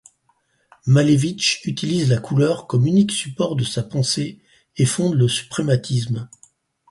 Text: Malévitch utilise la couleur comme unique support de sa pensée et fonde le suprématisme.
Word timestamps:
Malévitch 0.87 1.61
utilise 1.65 2.09
la 2.09 2.17
couleur 2.17 2.65
comme 2.65 2.87
unique 2.87 3.11
support 3.11 3.55
de 3.55 3.63
sa 3.63 3.83
pensée 3.83 4.41
et 4.77 4.87
fonde 4.87 5.13
le 5.13 5.27
suprématisme. 5.27 6.27